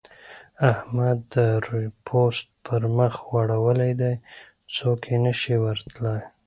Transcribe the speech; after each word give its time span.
احمد 0.71 1.17
د 1.33 1.35
روې 1.65 1.87
پوست 2.05 2.47
پر 2.65 2.81
مخ 2.97 3.13
غوړولی 3.27 3.91
دی؛ 4.01 4.13
څوک 4.75 5.01
نه 5.23 5.33
شي 5.41 5.55
ور 5.63 5.77
تلای. 5.93 6.21